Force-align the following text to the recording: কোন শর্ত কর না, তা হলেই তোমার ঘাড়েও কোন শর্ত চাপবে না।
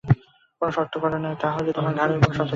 কোন 0.61 0.69
শর্ত 0.69 0.93
কর 0.97 1.11
না, 1.15 1.29
তা 1.35 1.47
হলেই 1.51 1.73
তোমার 1.73 1.93
ঘাড়েও 1.93 2.17
কোন 2.17 2.31
শর্ত 2.31 2.39
চাপবে 2.39 2.45
না। 2.47 2.49